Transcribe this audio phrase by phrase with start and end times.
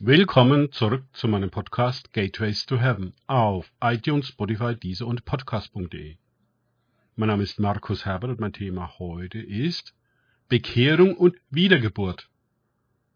[0.00, 6.18] Willkommen zurück zu meinem Podcast Gateways to Heaven auf iTunes, Spotify, Deezer und Podcast.de.
[7.16, 9.96] Mein Name ist Markus Herbert und mein Thema heute ist
[10.48, 12.30] Bekehrung und Wiedergeburt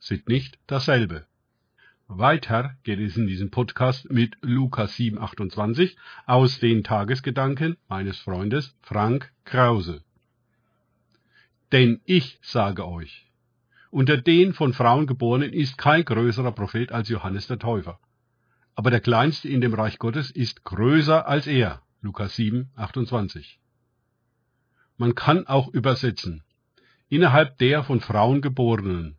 [0.01, 1.25] sind nicht dasselbe.
[2.09, 5.95] Weiter geht es in diesem Podcast mit Lukas 7,28
[6.27, 10.03] aus den Tagesgedanken meines Freundes Frank Krause.
[11.71, 13.31] Denn ich sage euch,
[13.93, 18.01] unter den von Frauen geborenen ist kein größerer Prophet als Johannes der Täufer.
[18.75, 21.83] Aber der Kleinste in dem Reich Gottes ist größer als er.
[22.01, 23.61] Lukas 7, 28.
[24.97, 26.43] Man kann auch übersetzen.
[27.11, 29.19] Innerhalb der von Frauen geborenen.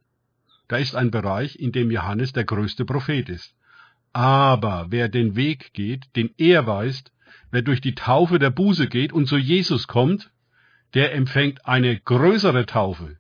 [0.67, 3.55] Da ist ein Bereich, in dem Johannes der größte Prophet ist.
[4.11, 7.11] Aber wer den Weg geht, den er weist,
[7.51, 10.31] wer durch die Taufe der Buße geht und zu Jesus kommt,
[10.95, 13.17] der empfängt eine größere Taufe,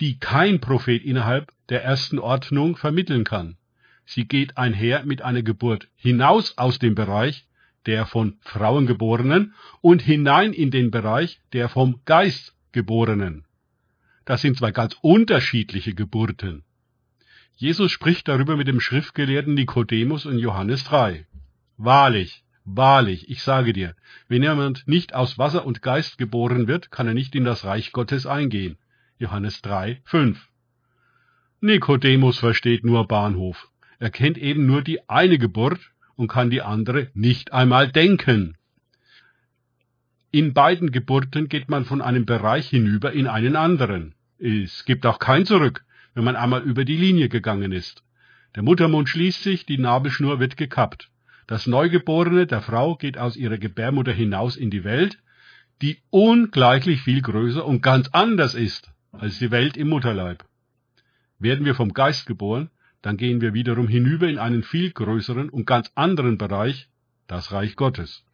[0.00, 3.56] die kein Prophet innerhalb der ersten Ordnung vermitteln kann.
[4.04, 7.46] Sie geht einher mit einer Geburt hinaus aus dem Bereich
[7.86, 13.44] der von Frauen geborenen und hinein in den Bereich der vom Geist geborenen.
[14.24, 16.64] Das sind zwei ganz unterschiedliche Geburten.
[17.56, 21.26] Jesus spricht darüber mit dem Schriftgelehrten Nikodemus in Johannes 3.
[21.78, 23.94] Wahrlich, wahrlich, ich sage dir,
[24.28, 27.92] wenn jemand nicht aus Wasser und Geist geboren wird, kann er nicht in das Reich
[27.92, 28.76] Gottes eingehen.
[29.18, 30.46] Johannes 3, 5.
[31.62, 33.70] Nikodemus versteht nur Bahnhof.
[33.98, 35.80] Er kennt eben nur die eine Geburt
[36.16, 38.58] und kann die andere nicht einmal denken.
[40.32, 44.14] In beiden Geburten geht man von einem Bereich hinüber in einen anderen.
[44.38, 48.04] Es gibt auch kein Zurück, wenn man einmal über die Linie gegangen ist.
[48.54, 51.08] Der Muttermund schließt sich, die Nabelschnur wird gekappt.
[51.46, 55.18] Das Neugeborene der Frau geht aus ihrer Gebärmutter hinaus in die Welt,
[55.80, 60.44] die ungleichlich viel größer und ganz anders ist als die Welt im Mutterleib.
[61.38, 62.70] Werden wir vom Geist geboren,
[63.02, 66.88] dann gehen wir wiederum hinüber in einen viel größeren und ganz anderen Bereich,
[67.26, 68.24] das Reich Gottes.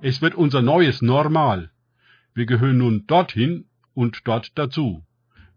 [0.00, 1.70] Es wird unser neues Normal.
[2.34, 5.04] Wir gehören nun dorthin und dort dazu.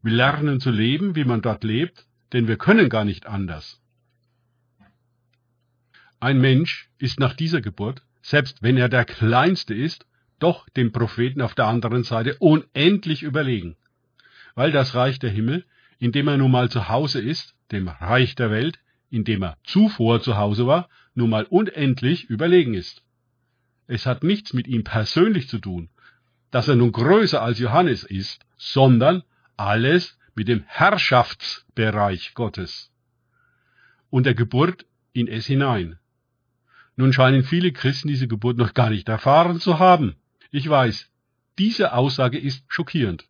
[0.01, 3.79] Wir lernen zu leben, wie man dort lebt, denn wir können gar nicht anders.
[6.19, 10.05] Ein Mensch ist nach dieser Geburt, selbst wenn er der Kleinste ist,
[10.39, 13.75] doch dem Propheten auf der anderen Seite unendlich überlegen
[14.55, 15.65] weil das Reich der Himmel,
[15.99, 19.57] in dem er nun mal zu Hause ist, dem Reich der Welt, in dem er
[19.63, 23.03] zuvor zu Hause war, nun mal unendlich überlegen ist.
[23.87, 25.89] Es hat nichts mit ihm persönlich zu tun,
[26.51, 29.23] dass er nun größer als Johannes ist, sondern
[29.57, 32.91] alles mit dem Herrschaftsbereich Gottes
[34.13, 35.97] und der Geburt in es hinein.
[36.95, 40.15] Nun scheinen viele Christen diese Geburt noch gar nicht erfahren zu haben.
[40.51, 41.09] Ich weiß,
[41.57, 43.27] diese Aussage ist schockierend.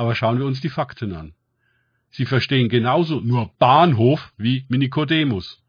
[0.00, 1.34] Aber schauen wir uns die Fakten an.
[2.08, 5.62] Sie verstehen genauso nur Bahnhof wie Nikodemus.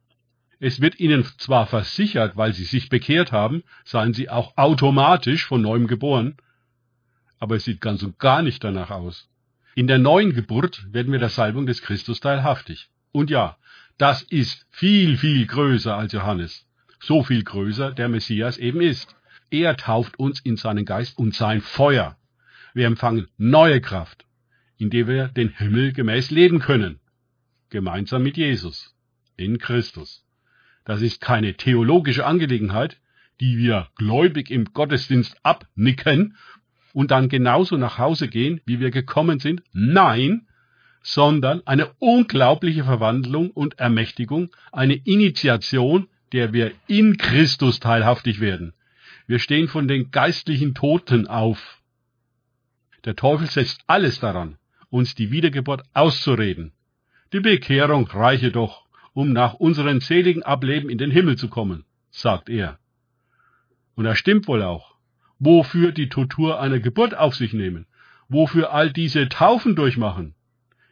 [0.57, 5.61] Es wird ihnen zwar versichert, weil sie sich bekehrt haben, seien sie auch automatisch von
[5.61, 6.37] neuem geboren,
[7.39, 9.27] aber es sieht ganz und gar nicht danach aus.
[9.75, 12.87] In der neuen Geburt werden wir der Salbung des Christus teilhaftig.
[13.11, 13.57] Und ja,
[13.97, 16.65] das ist viel, viel größer als Johannes.
[17.01, 19.13] So viel größer der Messias eben ist.
[19.49, 22.15] Er tauft uns in seinen Geist und sein Feuer.
[22.73, 24.25] Wir empfangen neue Kraft,
[24.77, 26.99] indem wir den Himmel gemäß leben können.
[27.69, 28.95] Gemeinsam mit Jesus.
[29.37, 30.25] In Christus.
[30.85, 32.99] Das ist keine theologische Angelegenheit,
[33.39, 36.35] die wir gläubig im Gottesdienst abnicken
[36.93, 39.63] und dann genauso nach Hause gehen, wie wir gekommen sind.
[39.73, 40.47] Nein,
[41.01, 48.73] sondern eine unglaubliche Verwandlung und Ermächtigung, eine Initiation, der wir in Christus teilhaftig werden.
[49.27, 51.80] Wir stehen von den geistlichen Toten auf.
[53.05, 54.57] Der Teufel setzt alles daran,
[54.89, 56.73] uns die Wiedergeburt auszureden.
[57.33, 62.49] Die Bekehrung reiche doch, um nach unserem seligen Ableben in den Himmel zu kommen, sagt
[62.49, 62.77] er.
[63.95, 64.95] Und er stimmt wohl auch.
[65.39, 67.87] Wofür die Tortur einer Geburt auf sich nehmen?
[68.29, 70.35] Wofür all diese Taufen durchmachen?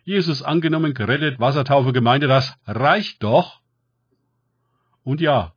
[0.04, 3.62] Jesus angenommen, gerettet, Wassertaufe, Gemeinde, das reicht doch.
[5.04, 5.54] Und ja,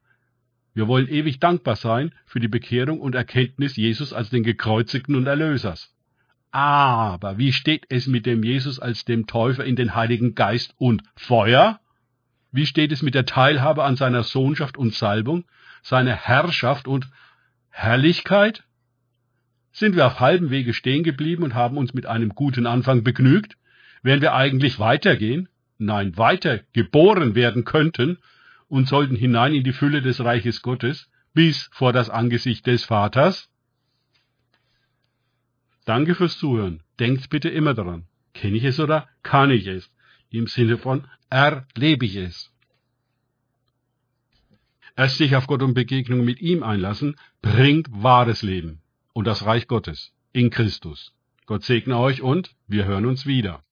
[0.75, 5.27] wir wollen ewig dankbar sein für die Bekehrung und Erkenntnis Jesus als den Gekreuzigten und
[5.27, 5.95] Erlösers.
[6.53, 11.03] Aber wie steht es mit dem Jesus als dem Täufer in den Heiligen Geist und
[11.17, 11.81] Feuer?
[12.53, 15.45] Wie steht es mit der Teilhabe an seiner Sohnschaft und Salbung,
[15.83, 17.09] seiner Herrschaft und
[17.71, 18.65] Herrlichkeit?
[19.73, 23.57] Sind wir auf halbem Wege stehen geblieben und haben uns mit einem guten Anfang begnügt,
[24.03, 28.19] während wir eigentlich weitergehen, nein, weiter geboren werden könnten
[28.69, 33.49] und sollten hinein in die Fülle des Reiches Gottes bis vor das Angesicht des Vaters?
[35.85, 36.83] Danke fürs Zuhören.
[37.01, 38.07] Denkt bitte immer daran.
[38.35, 39.91] Kenne ich es oder kann ich es?
[40.31, 42.51] Im Sinne von erlebe ich es.
[44.97, 48.83] Erst sich auf Gott und Begegnung mit ihm einlassen, bringt wahres Leben
[49.13, 51.15] und das Reich Gottes in Christus.
[51.47, 53.63] Gott segne euch und wir hören uns wieder.